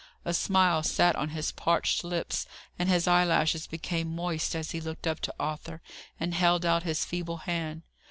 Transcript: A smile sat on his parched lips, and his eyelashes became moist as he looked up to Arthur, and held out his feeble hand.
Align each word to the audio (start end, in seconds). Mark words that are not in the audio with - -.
A 0.25 0.33
smile 0.33 0.81
sat 0.81 1.15
on 1.15 1.29
his 1.29 1.51
parched 1.51 2.03
lips, 2.03 2.47
and 2.79 2.89
his 2.89 3.07
eyelashes 3.07 3.67
became 3.67 4.15
moist 4.15 4.55
as 4.55 4.71
he 4.71 4.81
looked 4.81 5.05
up 5.05 5.19
to 5.19 5.35
Arthur, 5.39 5.79
and 6.19 6.33
held 6.33 6.65
out 6.65 6.81
his 6.81 7.05
feeble 7.05 7.37
hand. 7.45 7.83